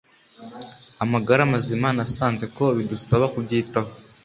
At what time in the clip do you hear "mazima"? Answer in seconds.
1.53-1.87